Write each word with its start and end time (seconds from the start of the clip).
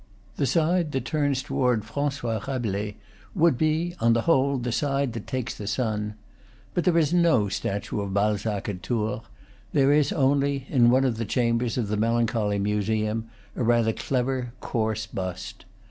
The 0.37 0.47
side 0.47 0.93
that 0.93 1.05
turns 1.05 1.43
toward 1.43 1.85
Francois 1.85 2.41
Rabelais 2.47 2.95
would 3.35 3.55
be, 3.55 3.93
on 3.99 4.13
the 4.13 4.21
whole, 4.21 4.57
the 4.57 4.71
side 4.71 5.13
that 5.13 5.27
takes 5.27 5.53
the 5.53 5.67
sun. 5.67 6.15
But 6.73 6.85
there 6.85 6.97
is 6.97 7.13
no 7.13 7.49
statue 7.49 8.01
of 8.01 8.11
Balzac 8.11 8.67
at 8.67 8.81
Tours; 8.81 9.21
there 9.73 9.93
is 9.93 10.11
only, 10.11 10.65
in 10.71 10.89
one 10.89 11.05
of 11.05 11.17
the 11.17 11.25
chambers 11.25 11.77
of 11.77 11.87
the 11.87 11.97
melancholy 11.97 12.57
museum, 12.57 13.29
a 13.55 13.61
rather 13.63 13.93
clever, 13.93 14.53
coarse 14.59 15.05
bust. 15.05 15.65